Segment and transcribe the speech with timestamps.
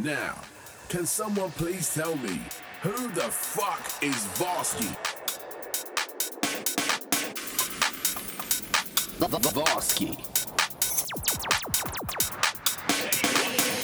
[0.00, 0.36] Now,
[0.88, 2.40] can someone please tell me
[2.82, 4.94] who the fuck is Varsky?
[9.18, 10.14] Varsky.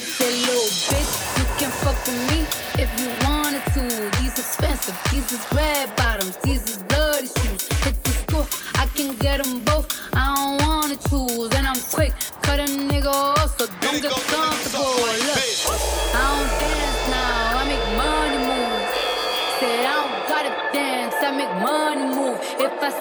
[0.07, 2.47] Say, little bitch, you can fuck with me
[2.81, 3.83] if you wanted to.
[4.23, 7.67] These expensive, these is red bottoms, these is bloody shoes.
[7.83, 8.47] Hit the school,
[8.77, 9.93] I can get them both.
[10.13, 12.13] I don't wanna choose, and I'm quick,
[12.43, 15.24] cut a nigga off, so don't get comfortable.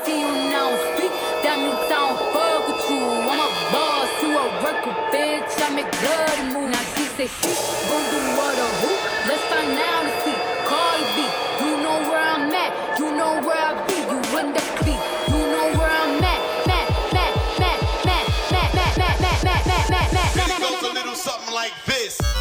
[0.06, 3.04] See you now speak, that I don't fuck with you.
[3.30, 5.54] I'm a boss, you a worker, bitch.
[5.62, 6.70] I make bloody move.
[6.72, 7.52] Now she say she
[7.90, 8.92] gon' do what or who?
[9.30, 10.38] Let's find out and see.
[10.66, 11.18] Cardi B,
[11.64, 13.98] you know where I'm at, you know where I be.
[14.02, 16.42] You in the beat, you know where I'm at.
[16.68, 20.82] Matt, Matt, Matt, Matt, Matt, Matt, Matt, Matt, Matt, Matt, Matt, Matt, Matt, It goes
[20.82, 22.18] a Matt, little something like this.
[22.18, 22.33] Then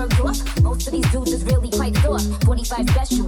[0.00, 2.22] Most of these dudes is really quite thought.
[2.44, 3.26] 45 special,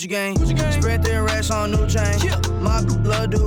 [0.00, 0.72] Gucci gang.
[0.72, 2.18] Spread their racks on new chain.
[2.22, 2.40] Yeah.
[2.60, 3.46] My love do.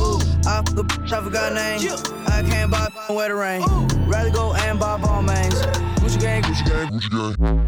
[0.00, 1.82] Ooh, I the bitch, I forgot name.
[1.82, 1.96] Yeah.
[2.28, 3.62] I can't buy where the rain.
[3.62, 3.86] Ooh.
[4.10, 5.52] Rather go and buy Balmains.
[5.96, 7.61] Gucci gang, Gucci gang, Gucci gang.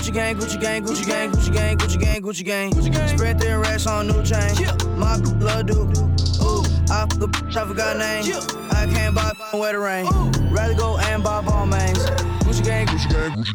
[0.00, 3.08] Gucci gang, Gucci gang, Gucci gang, Gucci gang, Gucci gang, Gucci gang, Gucci gang.
[3.08, 4.54] Spread their racks on new chain.
[4.98, 5.82] My blood do.
[5.82, 6.64] Ooh.
[6.90, 8.24] I a bitch, I forgot name.
[8.70, 10.06] I can't buy the rain.
[10.50, 11.98] Rather go and buy Balmains.
[12.44, 13.52] Gucci gang, Gucci gang, Gucci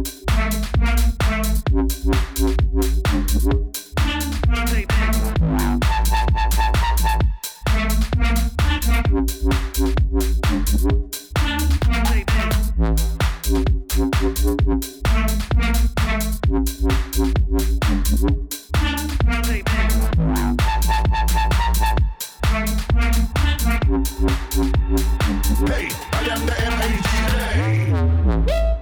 [0.00, 0.25] gang.
[25.66, 26.54] Hey, I am the
[27.90, 28.75] M-A-G-A.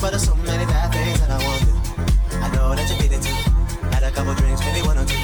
[0.00, 1.74] But there's so many bad things that I won't do.
[2.38, 3.34] I know that you feel it too.
[3.90, 5.18] Had a couple drinks, maybe one or two.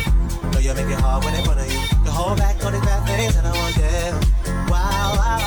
[0.50, 1.78] Know you make it hard when they front of you.
[2.05, 3.87] You hold back all these bad things that I won't do.
[4.73, 5.38] Wow, wow,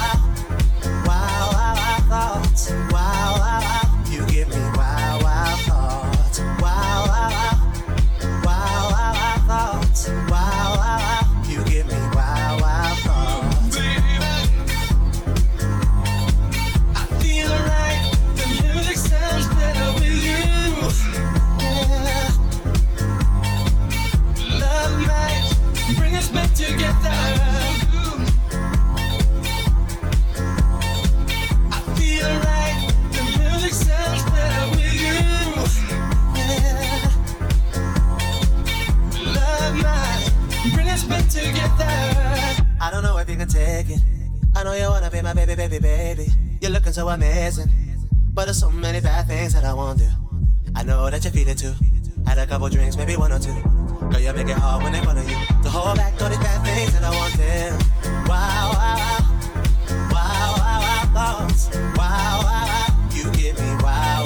[1.03, 2.71] wow, wow, wow, wow thoughts.
[2.71, 3.58] Wow, wow,
[45.67, 46.31] baby, baby.
[46.61, 47.69] You're looking so amazing.
[48.33, 50.07] But there's so many bad things that I won't do.
[50.73, 51.73] I know that you feel it too.
[52.25, 53.53] Had a couple drinks, maybe one or two.
[54.09, 55.35] Girl, you make it hard when they of you.
[55.63, 57.75] To hold back all these bad things that I won't do.
[58.29, 59.19] Wow, wow, wow.
[60.15, 61.69] Wow, wow, wow thoughts.
[61.75, 63.09] Wow, wow, wow.
[63.11, 64.25] You give me wow,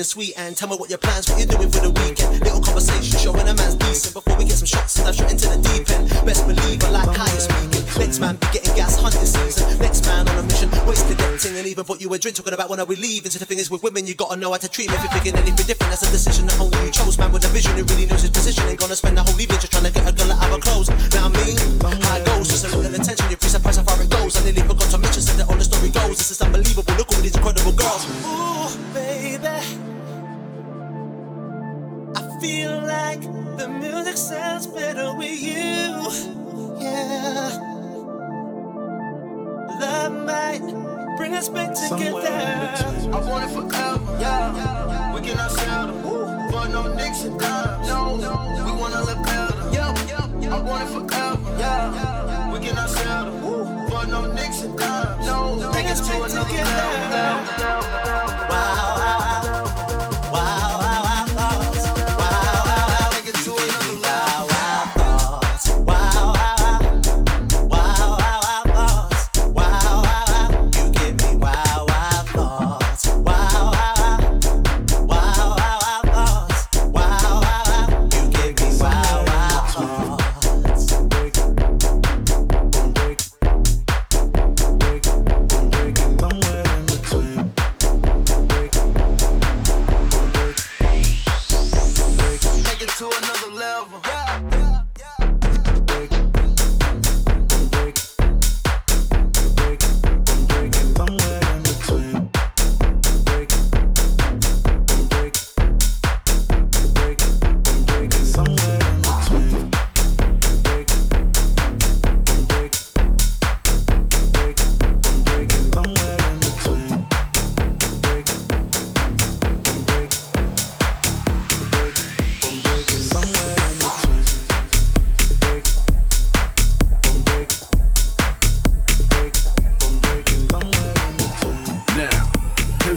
[0.00, 0.38] feeling sweet.
[0.38, 2.40] And tell me what your plans, what you're doing for the weekend.
[2.40, 4.14] Little conversation, showing a man's decent.
[4.14, 6.08] Before we get some shots, and dive straight into the deep end.
[6.24, 7.84] Best believe I like you're speaking.
[8.00, 9.78] Next man be getting gas hunting season.
[9.78, 12.36] Next man on a mission, wasted dancing and even bought you a drink.
[12.36, 13.30] Talking about when are we leaving.
[13.30, 14.96] So the thing is with women, you gotta know how to treat them.
[14.96, 17.18] If you're thinking anything different, that's a decision that only you chose.
[17.18, 18.64] Man with a vision who really knows his position.
[18.68, 20.12] Ain't gonna spend the whole evening just trying to get a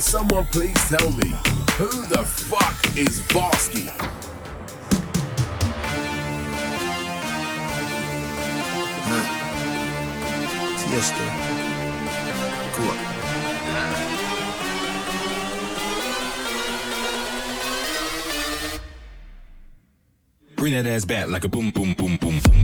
[0.03, 1.29] someone please tell me
[1.77, 3.87] who the fuck is Varsky?
[10.77, 11.25] Tiesto.
[12.73, 12.93] Cool.
[20.57, 22.62] Bring that ass back like a boom, boom, boom, boom.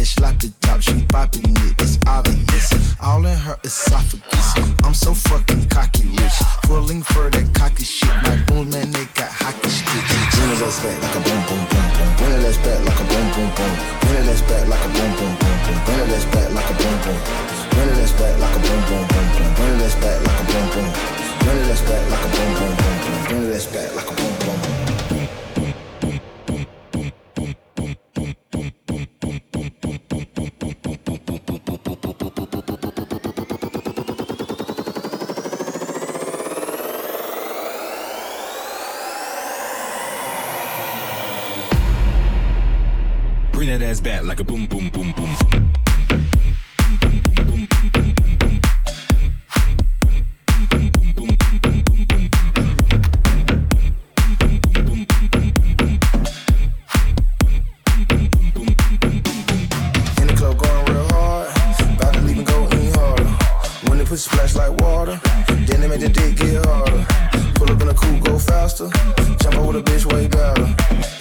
[0.00, 0.06] It.
[0.06, 1.74] Then slap the top, she popping it.
[1.80, 2.96] It's obvious.
[3.00, 4.56] All in her esophagus.
[4.84, 6.38] I'm so fucking cocky rich.
[6.62, 8.08] Pulling for that cocky shit.
[8.24, 10.08] My boom man, they got hockey sticks.
[10.36, 12.10] Bring it back like a boom boom boom boom.
[12.16, 13.72] Bring it back like a boom boom boom.
[14.00, 15.78] Bring it back like a boom boom boom boom.
[15.84, 17.18] Bring it back like a boom boom.
[17.70, 19.50] Bring it back like a boom boom boom boom.
[19.56, 20.88] Bring it back like a boom boom.
[21.44, 23.18] Bring it back like a boom boom boom boom.
[23.28, 24.79] Bring it back like a boom boom.
[44.30, 45.36] Like a boom, boom, boom, boom.
[64.12, 65.18] Splash like water,
[65.66, 67.06] then they make the dick get harder.
[67.54, 68.90] Pull up in a coupe, go faster.
[69.40, 70.66] Jump out with a bitch way better.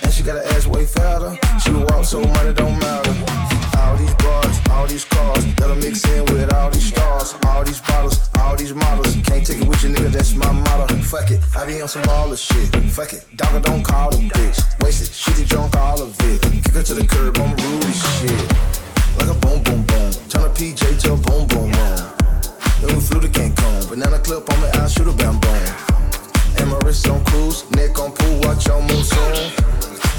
[0.04, 1.38] And she got an ass way fatter.
[1.63, 2.79] She walk so money don't
[8.80, 9.15] models.
[9.24, 10.96] Can't take it with you, nigga, that's my motto.
[11.04, 12.70] Fuck it, I be on some baller shit.
[12.92, 14.60] Fuck it, dogger don't call them bitch.
[14.82, 16.42] Wasted, shitty drunk, all of it.
[16.63, 18.46] Kick her to the curb, I'm rude as shit.
[19.18, 22.00] Like a boom boom boom, turn a PJ to a boom boom boom.
[22.82, 25.89] Then we flew to Cancun, banana clip on my eye, shoot a bam boom.
[26.60, 29.52] And my wrist on cruise, neck on pool, watch your move soon.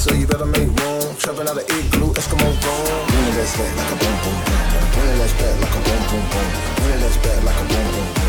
[0.01, 3.01] So you better make room, trapping out of igloo, Eskimo room.
[3.29, 4.61] It ass back like a boom boom boom.
[5.09, 6.49] It ass back like a boom boom boom.
[6.89, 8.20] It ass back like a boom boom boom.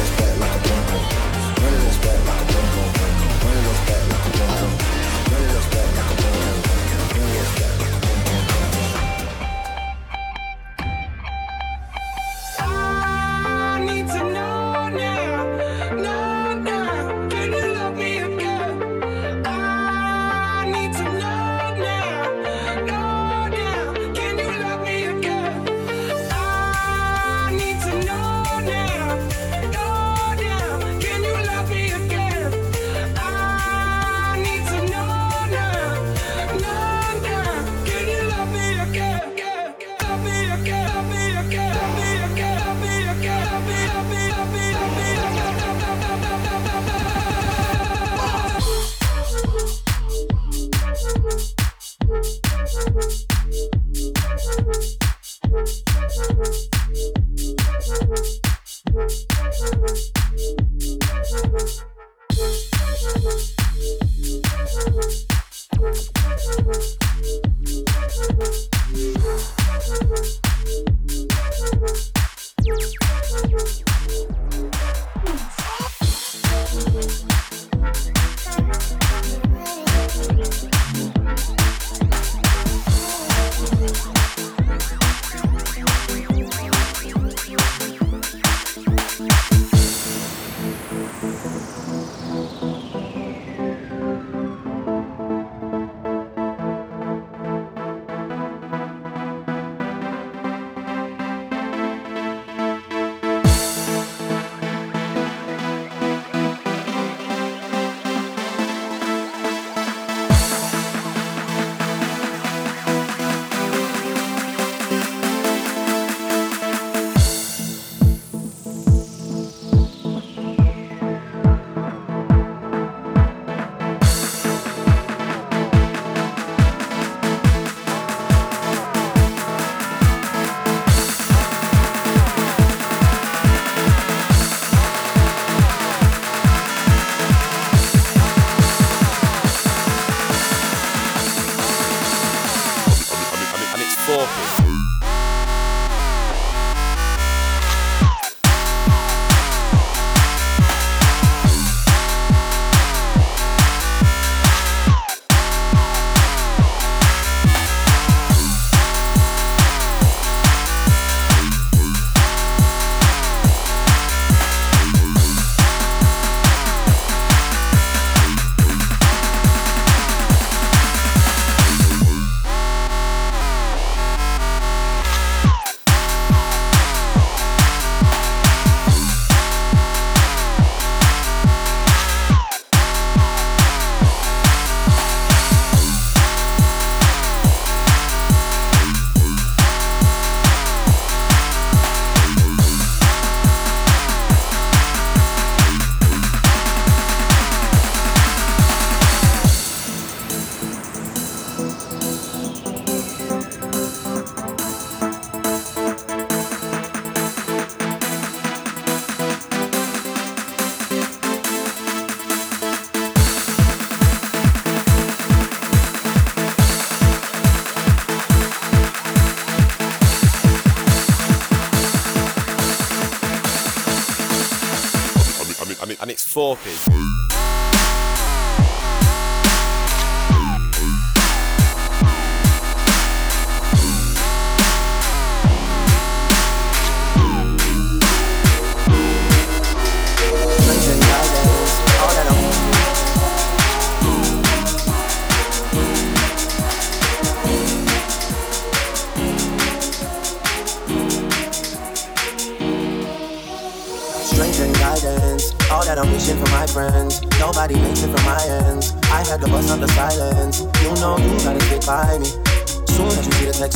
[0.00, 1.09] Ass back like a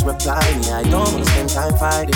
[0.04, 0.70] reply me.
[0.70, 2.14] I don't wanna spend time fighting.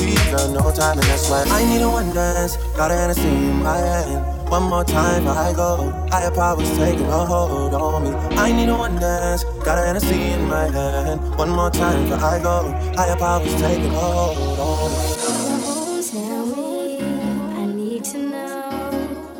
[0.00, 2.56] We've got no time, and that's why I need a one dance.
[2.76, 4.50] Got an Hennessy in my hand.
[4.50, 5.90] One more time, I go.
[6.10, 8.10] Higher powers taking a hold on me.
[8.36, 9.44] I need a one dance.
[9.64, 11.20] Got an Hennessy in my hand.
[11.38, 12.72] One more time, I go.
[12.96, 15.22] Higher powers taking a hold on me.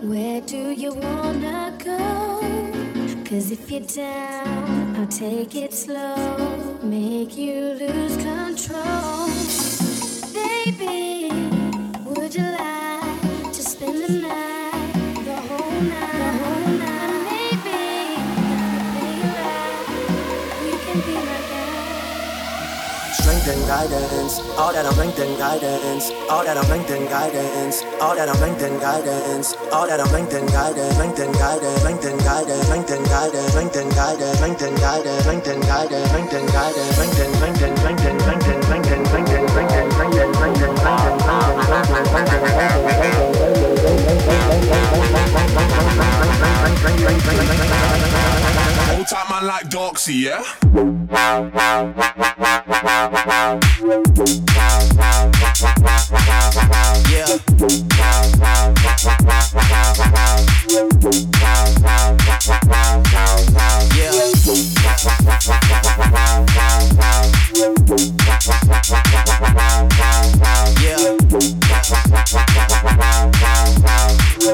[0.02, 1.98] Where do you wanna go?
[3.24, 6.51] Cause if you're down, I'll take it slow
[6.82, 8.81] make you lose control.
[23.72, 24.36] guidance.
[24.60, 26.10] All that I'm LinkedIn guidance.
[26.28, 27.80] All that I'm LinkedIn guidance.
[28.02, 29.56] All that I'm LinkedIn guidance.
[29.72, 30.94] All that I'm LinkedIn guidance.
[31.00, 31.80] LinkedIn guidance.
[31.80, 32.68] LinkedIn guidance.
[32.68, 33.54] LinkedIn guidance.
[33.56, 34.40] LinkedIn guidance.
[34.44, 35.24] LinkedIn guidance.
[35.24, 36.12] LinkedIn guidance.
[36.12, 37.00] LinkedIn guidance.
[37.00, 40.46] LinkedIn LinkedIn LinkedIn LinkedIn LinkedIn LinkedIn LinkedIn LinkedIn LinkedIn LinkedIn
[46.72, 47.40] LinkedIn LinkedIn
[48.02, 48.21] LinkedIn
[49.12, 50.42] Type man like Doxy, yeah?
[57.10, 57.28] Yeah.
[63.94, 64.12] Yeah.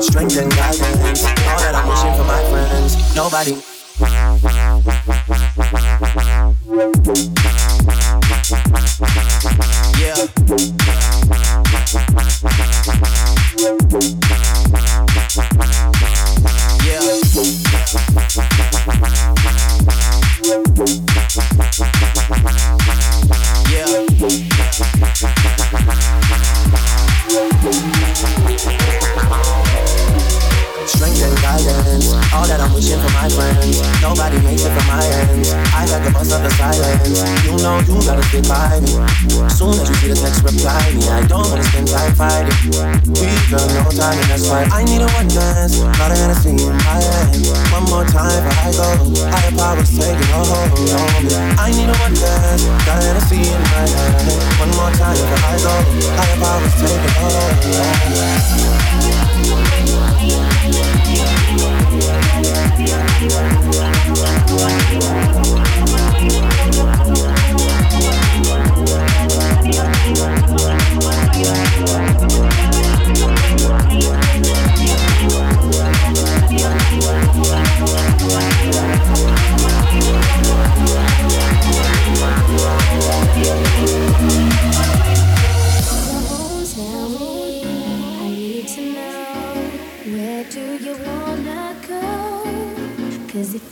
[0.01, 3.15] Strength and guidance, all that I'm wishing for my friends.
[3.15, 3.78] Nobody
[9.99, 10.98] yeah.
[49.89, 51.57] let's make it home, home.
[51.59, 54.37] I need one dance, got see in my eyes.
[54.59, 58.59] One more time, your eyes on me, higher powers, take it home, yeah.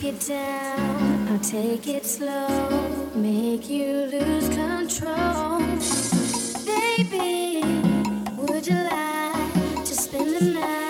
[0.07, 2.47] it down, I'll take it slow,
[3.13, 5.59] make you lose control.
[6.65, 7.61] Baby,
[8.37, 10.86] would you like to spend the night?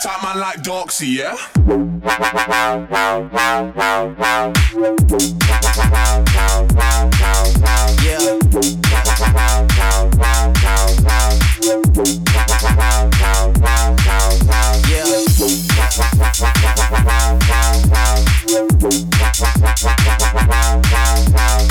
[0.00, 1.34] Tight, man, like Doxy, yeah?
[8.04, 8.18] Yeah.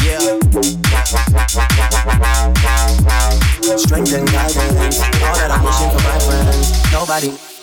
[0.04, 0.58] Yeah.
[3.78, 5.00] Strength and guidance.
[6.92, 7.28] nobody.
[7.28, 7.38] Yeah.
[7.38, 7.57] Yeah.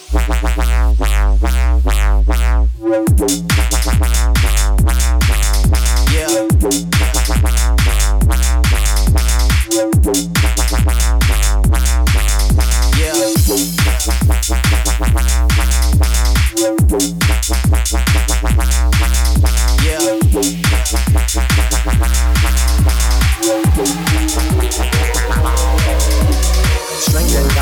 [19.84, 20.63] Yeah.